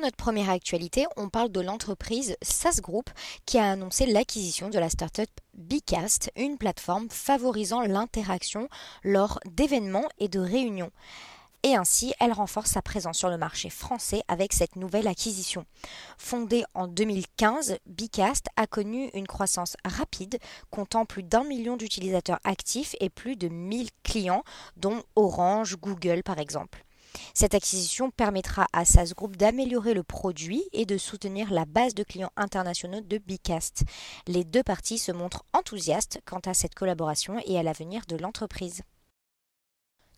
notre 0.00 0.16
première 0.16 0.50
actualité, 0.50 1.06
on 1.16 1.28
parle 1.28 1.50
de 1.50 1.60
l'entreprise 1.60 2.36
SAS 2.42 2.80
Group 2.80 3.10
qui 3.46 3.58
a 3.58 3.70
annoncé 3.70 4.06
l'acquisition 4.06 4.68
de 4.68 4.78
la 4.78 4.88
startup 4.88 5.30
Bcast, 5.54 6.30
une 6.36 6.58
plateforme 6.58 7.08
favorisant 7.10 7.82
l'interaction 7.82 8.68
lors 9.04 9.38
d'événements 9.44 10.08
et 10.18 10.28
de 10.28 10.40
réunions. 10.40 10.90
Et 11.62 11.76
ainsi, 11.76 12.14
elle 12.20 12.32
renforce 12.32 12.70
sa 12.70 12.80
présence 12.80 13.18
sur 13.18 13.28
le 13.28 13.36
marché 13.36 13.68
français 13.68 14.22
avec 14.28 14.54
cette 14.54 14.76
nouvelle 14.76 15.06
acquisition. 15.06 15.66
Fondée 16.16 16.64
en 16.72 16.88
2015, 16.88 17.76
Bcast 17.84 18.46
a 18.56 18.66
connu 18.66 19.10
une 19.12 19.26
croissance 19.26 19.76
rapide, 19.84 20.38
comptant 20.70 21.04
plus 21.04 21.22
d'un 21.22 21.44
million 21.44 21.76
d'utilisateurs 21.76 22.40
actifs 22.44 22.96
et 23.00 23.10
plus 23.10 23.36
de 23.36 23.48
1000 23.48 23.90
clients, 24.02 24.42
dont 24.78 25.02
Orange, 25.16 25.76
Google 25.76 26.22
par 26.22 26.38
exemple. 26.38 26.84
Cette 27.34 27.54
acquisition 27.54 28.10
permettra 28.10 28.66
à 28.72 28.84
SAS 28.84 29.14
Group 29.14 29.36
d'améliorer 29.36 29.94
le 29.94 30.02
produit 30.02 30.64
et 30.72 30.86
de 30.86 30.98
soutenir 30.98 31.52
la 31.52 31.64
base 31.64 31.94
de 31.94 32.02
clients 32.02 32.32
internationaux 32.36 33.00
de 33.00 33.18
Bicast. 33.18 33.84
Les 34.26 34.44
deux 34.44 34.62
parties 34.62 34.98
se 34.98 35.12
montrent 35.12 35.44
enthousiastes 35.52 36.20
quant 36.24 36.40
à 36.46 36.54
cette 36.54 36.74
collaboration 36.74 37.40
et 37.46 37.58
à 37.58 37.62
l'avenir 37.62 38.02
de 38.08 38.16
l'entreprise. 38.16 38.82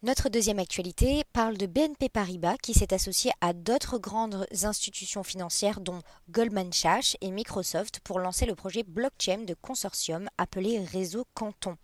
Notre 0.04 0.28
deuxième 0.28 0.58
actualité 0.58 1.22
parle 1.32 1.56
de 1.56 1.66
BNP 1.66 2.08
Paribas 2.08 2.56
qui 2.60 2.74
s'est 2.74 2.92
associé 2.92 3.30
à 3.40 3.52
d'autres 3.52 3.98
grandes 3.98 4.48
institutions 4.64 5.22
financières 5.22 5.80
dont 5.80 6.00
Goldman 6.28 6.72
Sachs 6.72 7.16
et 7.20 7.30
Microsoft 7.30 8.00
pour 8.00 8.18
lancer 8.18 8.44
le 8.44 8.56
projet 8.56 8.82
blockchain 8.82 9.44
de 9.46 9.54
consortium 9.54 10.28
appelé 10.38 10.84
Réseau 10.84 11.24
Canton. 11.34 11.76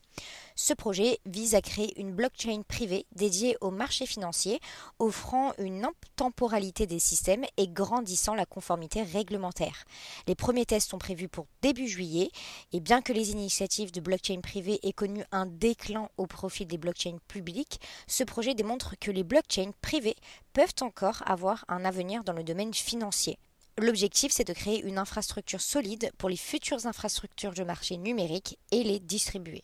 Ce 0.55 0.75
projet 0.75 1.21
vise 1.25 1.55
à 1.55 1.61
créer 1.61 1.99
une 2.01 2.13
blockchain 2.13 2.63
privée 2.67 3.07
dédiée 3.15 3.57
au 3.61 3.71
marché 3.71 4.07
financier, 4.07 4.61
offrant 4.99 5.53
une 5.59 5.89
temporalité 6.17 6.87
des 6.87 6.99
systèmes 6.99 7.45
et 7.57 7.69
grandissant 7.69 8.35
la 8.35 8.45
conformité 8.45 9.03
réglementaire. 9.03 9.85
Les 10.27 10.35
premiers 10.35 10.67
tests 10.67 10.91
sont 10.91 10.99
prévus 10.99 11.29
pour 11.29 11.47
début 11.63 11.87
juillet, 11.87 12.31
et 12.73 12.81
bien 12.81 13.03
que 13.03 13.13
les 13.13 13.31
initiatives 13.31 13.93
de 13.93 14.01
blockchain 14.01 14.41
privée 14.41 14.81
aient 14.83 14.93
connu 14.93 15.25
un 15.31 15.47
déclin 15.47 16.09
au 16.17 16.27
profit 16.27 16.67
des 16.67 16.79
blockchains 16.79 17.19
publiques, 17.29 17.81
ce 18.07 18.25
projet 18.25 18.55
démontre 18.55 18.97
que 18.99 19.11
les 19.11 19.25
blockchains 19.25 19.73
privées 19.81 20.17
peuvent 20.53 20.75
encore 20.81 21.23
avoir 21.27 21.65
un 21.69 21.85
avenir 21.85 22.25
dans 22.25 22.33
le 22.33 22.43
domaine 22.45 22.75
financier. 22.75 23.39
L'objectif, 23.79 24.33
c'est 24.33 24.43
de 24.43 24.53
créer 24.53 24.83
une 24.83 24.99
infrastructure 24.99 25.61
solide 25.61 26.11
pour 26.19 26.29
les 26.29 26.37
futures 26.37 26.87
infrastructures 26.87 27.55
de 27.55 27.63
marché 27.63 27.97
numérique 27.97 28.59
et 28.73 28.83
les 28.83 28.99
distribuer. 28.99 29.63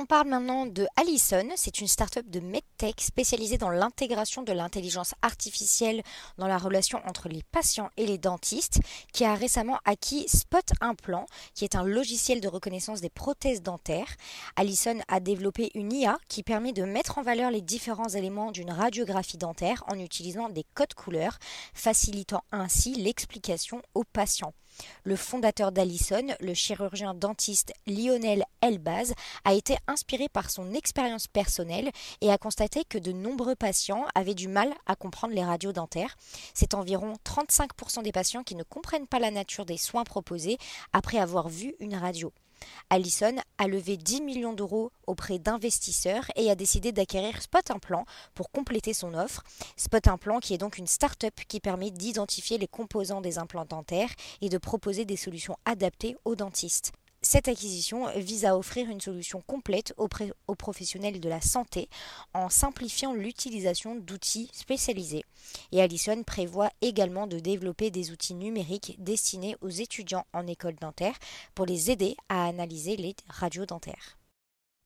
On 0.00 0.06
parle 0.06 0.28
maintenant 0.28 0.64
de 0.64 0.86
Allison. 0.94 1.48
C'est 1.56 1.80
une 1.80 1.88
start-up 1.88 2.24
de 2.30 2.38
medtech 2.38 3.00
spécialisée 3.00 3.58
dans 3.58 3.68
l'intégration 3.68 4.44
de 4.44 4.52
l'intelligence 4.52 5.16
artificielle 5.22 6.04
dans 6.36 6.46
la 6.46 6.56
relation 6.56 7.00
entre 7.04 7.28
les 7.28 7.42
patients 7.50 7.90
et 7.96 8.06
les 8.06 8.16
dentistes, 8.16 8.78
qui 9.12 9.24
a 9.24 9.34
récemment 9.34 9.80
acquis 9.84 10.28
Spot 10.28 10.64
Implant, 10.80 11.26
qui 11.52 11.64
est 11.64 11.74
un 11.74 11.82
logiciel 11.82 12.40
de 12.40 12.46
reconnaissance 12.46 13.00
des 13.00 13.10
prothèses 13.10 13.60
dentaires. 13.60 14.14
Allison 14.54 15.00
a 15.08 15.18
développé 15.18 15.72
une 15.74 15.92
IA 15.92 16.16
qui 16.28 16.44
permet 16.44 16.72
de 16.72 16.84
mettre 16.84 17.18
en 17.18 17.22
valeur 17.22 17.50
les 17.50 17.60
différents 17.60 18.10
éléments 18.10 18.52
d'une 18.52 18.70
radiographie 18.70 19.36
dentaire 19.36 19.82
en 19.88 19.98
utilisant 19.98 20.48
des 20.48 20.64
codes 20.74 20.94
couleurs, 20.94 21.40
facilitant 21.74 22.44
ainsi 22.52 22.94
l'explication 22.94 23.82
aux 23.96 24.04
patients. 24.04 24.54
Le 25.04 25.16
fondateur 25.16 25.72
d'Allison, 25.72 26.26
le 26.40 26.54
chirurgien 26.54 27.14
dentiste 27.14 27.72
Lionel 27.86 28.44
Elbaz, 28.60 29.14
a 29.44 29.54
été 29.54 29.76
inspiré 29.86 30.28
par 30.28 30.50
son 30.50 30.74
expérience 30.74 31.26
personnelle 31.26 31.90
et 32.20 32.30
a 32.30 32.38
constaté 32.38 32.84
que 32.88 32.98
de 32.98 33.12
nombreux 33.12 33.56
patients 33.56 34.06
avaient 34.14 34.34
du 34.34 34.48
mal 34.48 34.72
à 34.86 34.96
comprendre 34.96 35.34
les 35.34 35.44
radios 35.44 35.72
dentaires. 35.72 36.16
C'est 36.54 36.74
environ 36.74 37.14
35% 37.24 38.02
des 38.02 38.12
patients 38.12 38.44
qui 38.44 38.54
ne 38.54 38.62
comprennent 38.62 39.06
pas 39.06 39.18
la 39.18 39.30
nature 39.30 39.66
des 39.66 39.78
soins 39.78 40.04
proposés 40.04 40.58
après 40.92 41.18
avoir 41.18 41.48
vu 41.48 41.74
une 41.80 41.94
radio. 41.94 42.32
Allison 42.90 43.36
a 43.58 43.68
levé 43.68 43.96
10 43.96 44.22
millions 44.22 44.52
d'euros 44.52 44.90
auprès 45.06 45.38
d'investisseurs 45.38 46.24
et 46.36 46.50
a 46.50 46.54
décidé 46.54 46.92
d'acquérir 46.92 47.40
Spot 47.42 47.70
Implant 47.70 48.04
pour 48.34 48.50
compléter 48.50 48.94
son 48.94 49.14
offre. 49.14 49.42
Spot 49.76 50.06
Implant 50.08 50.40
qui 50.40 50.54
est 50.54 50.58
donc 50.58 50.78
une 50.78 50.86
start-up 50.86 51.34
qui 51.48 51.60
permet 51.60 51.90
d'identifier 51.90 52.58
les 52.58 52.68
composants 52.68 53.20
des 53.20 53.38
implants 53.38 53.66
dentaires 53.66 54.12
et 54.40 54.48
de 54.48 54.58
proposer 54.58 55.04
des 55.04 55.16
solutions 55.16 55.56
adaptées 55.64 56.16
aux 56.24 56.36
dentistes. 56.36 56.92
Cette 57.30 57.48
acquisition 57.48 58.06
vise 58.16 58.46
à 58.46 58.56
offrir 58.56 58.88
une 58.88 59.02
solution 59.02 59.42
complète 59.46 59.92
aux, 59.98 60.54
professionnels 60.54 61.20
de 61.20 61.28
la 61.28 61.42
santé 61.42 61.90
en 62.32 62.48
simplifiant 62.48 63.12
l'utilisation 63.12 63.96
d'outils 63.96 64.48
spécialisés. 64.54 65.26
Et 65.70 65.82
Allison 65.82 66.22
prévoit 66.22 66.70
également 66.80 67.26
de 67.26 67.38
développer 67.38 67.90
des 67.90 68.12
outils 68.12 68.32
numériques 68.32 68.96
destinés 68.98 69.56
aux 69.60 69.68
étudiants 69.68 70.24
en 70.32 70.46
école 70.46 70.76
dentaire 70.76 71.18
pour 71.54 71.66
les 71.66 71.90
aider 71.90 72.16
à 72.30 72.46
analyser 72.46 72.96
les 72.96 73.14
radios 73.28 73.66
dentaires. 73.66 74.17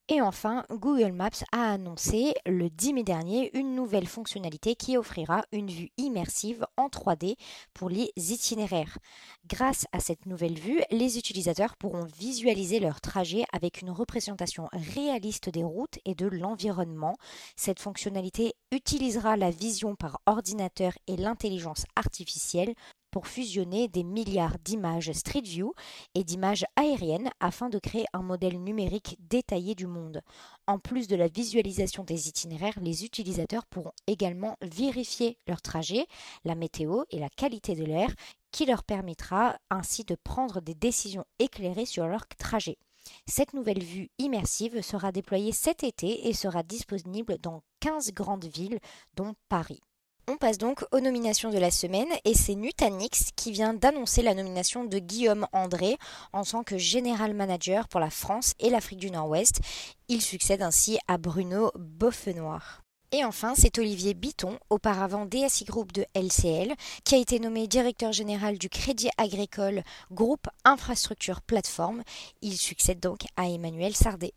Et 0.08 0.20
enfin, 0.20 0.64
Google 0.68 1.12
Maps 1.12 1.44
a 1.52 1.70
annoncé 1.72 2.34
le 2.44 2.68
10 2.68 2.92
mai 2.92 3.02
dernier 3.04 3.56
une 3.56 3.76
nouvelle 3.76 4.08
fonctionnalité 4.08 4.74
qui 4.74 4.96
offrira 4.96 5.44
une 5.52 5.70
vue 5.70 5.90
immersive 5.96 6.66
en 6.76 6.88
3D 6.88 7.36
pour 7.72 7.88
les 7.88 8.10
itinéraires. 8.16 8.98
Grâce 9.46 9.86
à 9.92 10.00
cette 10.00 10.26
nouvelle 10.26 10.58
vue, 10.58 10.82
les 10.91 11.18
utilisateurs 11.18 11.76
pourront 11.76 12.04
visualiser 12.18 12.80
leur 12.80 13.00
trajet 13.00 13.44
avec 13.52 13.80
une 13.80 13.91
représentation 13.91 14.68
réaliste 14.72 15.48
des 15.48 15.64
routes 15.64 16.00
et 16.04 16.16
de 16.16 16.26
l'environnement. 16.26 17.16
Cette 17.54 17.80
fonctionnalité 17.80 18.54
utilisera 18.72 19.36
la 19.36 19.50
vision 19.50 19.94
par 19.94 20.20
ordinateur 20.26 20.94
et 21.06 21.16
l'intelligence 21.16 21.84
artificielle 21.94 22.74
pour 23.12 23.28
fusionner 23.28 23.86
des 23.86 24.02
milliards 24.02 24.58
d'images 24.64 25.12
Street 25.12 25.42
View 25.42 25.74
et 26.16 26.24
d'images 26.24 26.64
aériennes 26.74 27.30
afin 27.38 27.68
de 27.68 27.78
créer 27.78 28.06
un 28.12 28.22
modèle 28.22 28.60
numérique 28.60 29.16
détaillé 29.20 29.76
du 29.76 29.86
monde. 29.86 30.22
En 30.66 30.80
plus 30.80 31.06
de 31.06 31.14
la 31.14 31.28
visualisation 31.28 32.02
des 32.02 32.28
itinéraires, 32.28 32.80
les 32.80 33.04
utilisateurs 33.04 33.66
pourront 33.66 33.92
également 34.06 34.56
vérifier 34.62 35.38
leur 35.46 35.62
trajet, 35.62 36.06
la 36.44 36.56
météo 36.56 37.04
et 37.10 37.20
la 37.20 37.28
qualité 37.28 37.76
de 37.76 37.84
l'air 37.84 38.12
qui 38.50 38.66
leur 38.66 38.82
permettra 38.82 39.58
ainsi 39.70 40.04
de 40.04 40.16
prendre 40.16 40.60
des 40.60 40.74
décisions 40.74 41.24
éclairées 41.38 41.86
sur 41.86 42.06
leur 42.06 42.26
trajet. 42.26 42.78
Cette 43.26 43.52
nouvelle 43.52 43.82
vue 43.82 44.10
immersive 44.18 44.80
sera 44.82 45.12
déployée 45.12 45.52
cet 45.52 45.84
été 45.84 46.28
et 46.28 46.32
sera 46.32 46.62
disponible 46.62 47.36
dans 47.38 47.62
15 47.80 48.12
grandes 48.12 48.46
villes, 48.46 48.78
dont 49.14 49.34
Paris. 49.48 49.80
On 50.28 50.37
passe 50.37 50.56
donc 50.56 50.84
aux 50.93 51.00
nominations 51.00 51.50
de 51.50 51.59
la 51.59 51.72
semaine 51.72 52.09
et 52.25 52.34
c'est 52.34 52.55
Nutanix 52.55 53.31
qui 53.34 53.50
vient 53.50 53.75
d'annoncer 53.75 54.22
la 54.22 54.34
nomination 54.34 54.84
de 54.84 54.99
Guillaume 55.00 55.49
André 55.53 55.97
en 56.33 56.44
tant 56.44 56.62
que 56.62 56.78
General 56.78 57.34
Manager 57.34 57.88
pour 57.88 57.99
la 57.99 58.09
France 58.09 58.55
et 58.60 58.71
l'Afrique 58.71 59.00
du 59.00 59.10
Nord-Ouest. 59.10 59.60
Il 60.06 60.22
succède 60.22 60.62
ainsi 60.62 60.99
à 61.09 61.19
Bruno 61.19 61.72
Boffenoir. 61.77 62.83
Et 63.10 63.25
enfin, 63.25 63.55
c'est 63.56 63.78
Olivier 63.78 64.15
Biton, 64.15 64.59
auparavant 64.71 65.27
DSI 65.27 65.65
Group 65.65 65.93
de 65.93 66.06
LCL, 66.15 66.72
qui 67.04 67.16
a 67.16 67.19
été 67.19 67.41
nommé 67.41 67.66
directeur 67.66 68.12
général 68.12 68.59
du 68.59 68.69
Crédit 68.69 69.10
Agricole 69.19 69.83
Groupe 70.12 70.47
Infrastructure 70.65 71.43
Plateforme. 71.43 72.04
Il 72.43 72.56
succède 72.56 73.00
donc 73.00 73.25
à 73.37 73.49
Emmanuel 73.49 73.94
Sardet. 73.94 74.33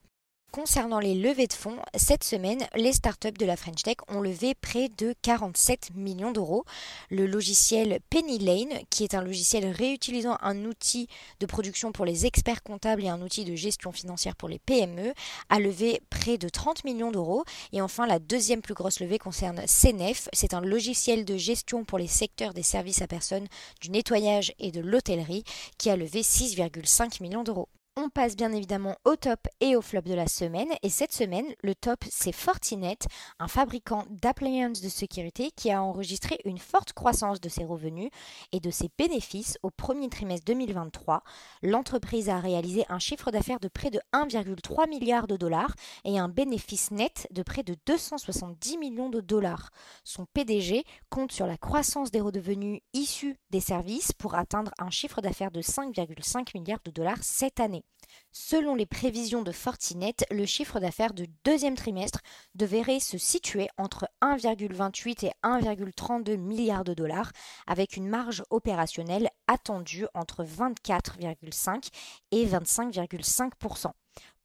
Concernant 0.55 1.01
les 1.01 1.15
levées 1.15 1.47
de 1.47 1.53
fonds, 1.53 1.79
cette 1.95 2.23
semaine, 2.23 2.65
les 2.75 2.93
startups 2.93 3.33
de 3.33 3.45
la 3.45 3.57
French 3.57 3.83
Tech 3.83 3.97
ont 4.07 4.21
levé 4.21 4.55
près 4.55 4.87
de 4.87 5.13
47 5.21 5.93
millions 5.95 6.31
d'euros. 6.31 6.63
Le 7.09 7.25
logiciel 7.25 7.99
Penny 8.09 8.39
Lane, 8.39 8.79
qui 8.89 9.03
est 9.03 9.15
un 9.15 9.21
logiciel 9.21 9.65
réutilisant 9.65 10.37
un 10.41 10.63
outil 10.63 11.09
de 11.41 11.45
production 11.45 11.91
pour 11.91 12.05
les 12.05 12.25
experts 12.25 12.63
comptables 12.63 13.03
et 13.03 13.09
un 13.09 13.21
outil 13.21 13.43
de 13.43 13.53
gestion 13.53 13.91
financière 13.91 14.37
pour 14.37 14.47
les 14.47 14.59
PME, 14.59 15.13
a 15.49 15.59
levé 15.59 15.99
près 16.09 16.37
de 16.37 16.47
30 16.47 16.85
millions 16.85 17.11
d'euros. 17.11 17.43
Et 17.73 17.81
enfin, 17.81 18.07
la 18.07 18.19
deuxième 18.19 18.61
plus 18.61 18.75
grosse 18.75 19.01
levée 19.01 19.19
concerne 19.19 19.61
CNEF. 19.67 20.29
C'est 20.31 20.53
un 20.53 20.61
logiciel 20.61 21.25
de 21.25 21.35
gestion 21.35 21.83
pour 21.83 21.97
les 21.97 22.07
secteurs 22.07 22.53
des 22.53 22.63
services 22.63 23.01
à 23.01 23.07
personnes, 23.07 23.49
du 23.81 23.89
nettoyage 23.89 24.53
et 24.59 24.71
de 24.71 24.79
l'hôtellerie 24.79 25.43
qui 25.77 25.89
a 25.89 25.97
levé 25.97 26.21
6,5 26.21 27.21
millions 27.21 27.43
d'euros. 27.43 27.67
On 27.97 28.09
passe 28.09 28.35
bien 28.35 28.51
évidemment 28.51 28.97
au 29.05 29.15
top 29.15 29.47
et 29.61 29.77
au 29.77 29.81
flop 29.81 30.01
de 30.01 30.13
la 30.13 30.27
semaine. 30.27 30.67
Et 30.83 30.89
cette 30.89 31.13
semaine, 31.13 31.45
le 31.63 31.73
top, 31.73 32.03
c'est 32.09 32.33
Fortinet, 32.33 32.97
un 33.39 33.47
fabricant 33.47 34.03
d'appliances 34.09 34.81
de 34.81 34.89
sécurité 34.89 35.49
qui 35.55 35.71
a 35.71 35.81
enregistré 35.81 36.37
une 36.43 36.57
forte 36.57 36.91
croissance 36.91 37.39
de 37.39 37.47
ses 37.47 37.63
revenus 37.63 38.09
et 38.51 38.59
de 38.59 38.69
ses 38.69 38.89
bénéfices 38.97 39.57
au 39.63 39.69
premier 39.69 40.09
trimestre 40.09 40.43
2023. 40.43 41.23
L'entreprise 41.63 42.27
a 42.27 42.41
réalisé 42.41 42.83
un 42.89 42.99
chiffre 42.99 43.31
d'affaires 43.31 43.61
de 43.61 43.69
près 43.69 43.91
de 43.91 44.01
1,3 44.11 44.89
milliard 44.89 45.25
de 45.25 45.37
dollars 45.37 45.73
et 46.03 46.19
un 46.19 46.27
bénéfice 46.27 46.91
net 46.91 47.29
de 47.31 47.43
près 47.43 47.63
de 47.63 47.77
270 47.85 48.77
millions 48.77 49.09
de 49.09 49.21
dollars. 49.21 49.69
Son 50.03 50.25
PDG 50.25 50.83
compte 51.09 51.31
sur 51.31 51.47
la 51.47 51.55
croissance 51.55 52.11
des 52.11 52.19
revenus 52.19 52.81
issus 52.91 53.37
des 53.51 53.61
services 53.61 54.11
pour 54.11 54.35
atteindre 54.35 54.71
un 54.79 54.89
chiffre 54.89 55.21
d'affaires 55.21 55.51
de 55.51 55.61
5,5 55.61 56.59
milliards 56.59 56.83
de 56.83 56.91
dollars 56.91 57.19
cette 57.21 57.61
année. 57.61 57.84
Selon 58.31 58.75
les 58.75 58.85
prévisions 58.85 59.43
de 59.43 59.51
Fortinet, 59.51 60.15
le 60.29 60.45
chiffre 60.45 60.79
d'affaires 60.79 61.13
du 61.13 61.27
deuxième 61.45 61.75
trimestre 61.75 62.19
devrait 62.53 62.99
se 62.99 63.17
situer 63.17 63.69
entre 63.77 64.09
1,28 64.21 65.25
et 65.25 65.31
1,32 65.43 66.35
milliards 66.35 66.83
de 66.83 66.93
dollars, 66.93 67.31
avec 67.65 67.95
une 67.95 68.09
marge 68.09 68.43
opérationnelle 68.49 69.29
attendue 69.47 70.05
entre 70.13 70.43
24,5 70.43 71.89
et 72.31 72.45
25,5% 72.45 73.91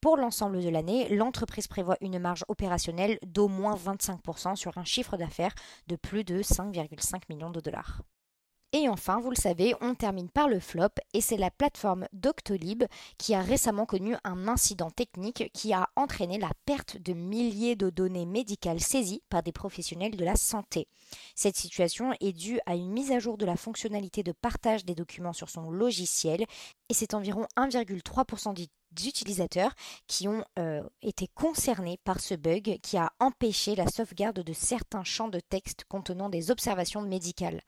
pour 0.00 0.16
l'ensemble 0.16 0.62
de 0.62 0.68
l'année, 0.70 1.08
l'entreprise 1.10 1.66
prévoit 1.66 1.98
une 2.00 2.18
marge 2.18 2.44
opérationnelle 2.48 3.18
d'au 3.22 3.48
moins 3.48 3.76
25% 3.76 4.56
sur 4.56 4.78
un 4.78 4.84
chiffre 4.84 5.18
d'affaires 5.18 5.54
de 5.88 5.96
plus 5.96 6.24
de 6.24 6.40
5,5 6.40 7.22
millions 7.28 7.50
de 7.50 7.60
dollars. 7.60 8.00
Et 8.72 8.88
enfin, 8.88 9.18
vous 9.18 9.30
le 9.30 9.36
savez, 9.36 9.74
on 9.80 9.96
termine 9.96 10.28
par 10.28 10.46
le 10.46 10.60
flop 10.60 10.90
et 11.12 11.20
c'est 11.20 11.36
la 11.36 11.50
plateforme 11.50 12.06
Doctolib 12.12 12.84
qui 13.18 13.34
a 13.34 13.42
récemment 13.42 13.84
connu 13.84 14.14
un 14.22 14.46
incident 14.46 14.90
technique 14.90 15.50
qui 15.52 15.72
a 15.72 15.88
entraîné 15.96 16.38
la 16.38 16.52
perte 16.66 16.96
de 16.96 17.12
milliers 17.12 17.74
de 17.74 17.90
données 17.90 18.26
médicales 18.26 18.78
saisies 18.78 19.24
par 19.28 19.42
des 19.42 19.50
professionnels 19.50 20.16
de 20.16 20.24
la 20.24 20.36
santé. 20.36 20.86
Cette 21.34 21.56
situation 21.56 22.12
est 22.20 22.32
due 22.32 22.60
à 22.64 22.76
une 22.76 22.92
mise 22.92 23.10
à 23.10 23.18
jour 23.18 23.38
de 23.38 23.44
la 23.44 23.56
fonctionnalité 23.56 24.22
de 24.22 24.32
partage 24.32 24.84
des 24.84 24.94
documents 24.94 25.32
sur 25.32 25.50
son 25.50 25.72
logiciel 25.72 26.44
et 26.88 26.94
c'est 26.94 27.14
environ 27.14 27.46
1,3% 27.56 28.54
d'utilisateurs 28.92 29.74
qui 30.06 30.28
ont 30.28 30.44
euh, 30.58 30.82
été 31.02 31.28
concernés 31.34 31.98
par 32.04 32.20
ce 32.20 32.34
bug 32.34 32.78
qui 32.82 32.96
a 32.96 33.12
empêché 33.20 33.74
la 33.74 33.86
sauvegarde 33.86 34.42
de 34.42 34.52
certains 34.52 35.04
champs 35.04 35.28
de 35.28 35.40
texte 35.40 35.84
contenant 35.88 36.28
des 36.28 36.50
observations 36.50 37.02
médicales. 37.02 37.62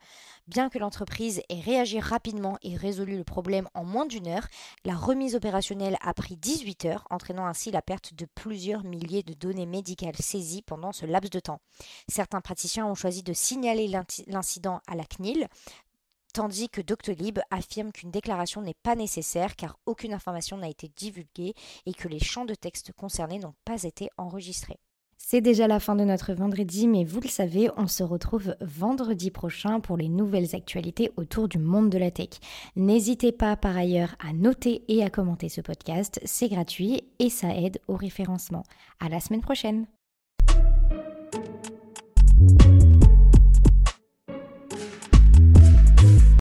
Bien 0.47 0.69
que 0.69 0.79
l'entreprise 0.79 1.41
ait 1.49 1.61
réagi 1.61 1.99
rapidement 1.99 2.57
et 2.61 2.75
résolu 2.75 3.17
le 3.17 3.23
problème 3.23 3.67
en 3.73 3.85
moins 3.85 4.05
d'une 4.05 4.27
heure, 4.27 4.47
la 4.83 4.95
remise 4.95 5.35
opérationnelle 5.35 5.97
a 6.01 6.13
pris 6.13 6.35
18 6.35 6.85
heures, 6.85 7.07
entraînant 7.09 7.45
ainsi 7.45 7.71
la 7.71 7.81
perte 7.81 8.13
de 8.13 8.27
plusieurs 8.35 8.83
milliers 8.83 9.23
de 9.23 9.33
données 9.33 9.65
médicales 9.65 10.17
saisies 10.17 10.61
pendant 10.61 10.91
ce 10.91 11.05
laps 11.05 11.29
de 11.29 11.39
temps. 11.39 11.61
Certains 12.09 12.41
praticiens 12.41 12.85
ont 12.85 12.95
choisi 12.95 13.23
de 13.23 13.33
signaler 13.33 13.87
l'incident 14.27 14.81
à 14.87 14.95
la 14.95 15.05
CNIL, 15.05 15.47
tandis 16.33 16.69
que 16.69 16.81
Doctolib 16.81 17.39
affirme 17.51 17.91
qu'une 17.91 18.11
déclaration 18.11 18.61
n'est 18.61 18.75
pas 18.83 18.95
nécessaire 18.95 19.55
car 19.55 19.77
aucune 19.85 20.13
information 20.13 20.57
n'a 20.57 20.67
été 20.67 20.91
divulguée 20.95 21.53
et 21.85 21.93
que 21.93 22.07
les 22.07 22.19
champs 22.19 22.45
de 22.45 22.55
texte 22.55 22.91
concernés 22.91 23.39
n'ont 23.39 23.55
pas 23.63 23.83
été 23.83 24.09
enregistrés. 24.17 24.79
C'est 25.25 25.39
déjà 25.39 25.67
la 25.67 25.79
fin 25.79 25.95
de 25.95 26.03
notre 26.03 26.33
vendredi, 26.33 26.85
mais 26.85 27.05
vous 27.05 27.21
le 27.21 27.29
savez, 27.29 27.69
on 27.77 27.87
se 27.87 28.03
retrouve 28.03 28.55
vendredi 28.59 29.31
prochain 29.31 29.79
pour 29.79 29.95
les 29.95 30.09
nouvelles 30.09 30.53
actualités 30.53 31.11
autour 31.15 31.47
du 31.47 31.59
monde 31.59 31.89
de 31.89 31.97
la 31.97 32.11
tech. 32.11 32.29
N'hésitez 32.75 33.31
pas 33.31 33.55
par 33.55 33.77
ailleurs 33.77 34.15
à 34.19 34.33
noter 34.33 34.83
et 34.89 35.01
à 35.01 35.09
commenter 35.09 35.47
ce 35.47 35.61
podcast, 35.61 36.19
c'est 36.25 36.49
gratuit 36.49 37.03
et 37.19 37.29
ça 37.29 37.55
aide 37.55 37.79
au 37.87 37.95
référencement. 37.95 38.63
À 38.99 39.07
la 39.07 39.21
semaine 39.21 39.41
prochaine! 39.41 39.85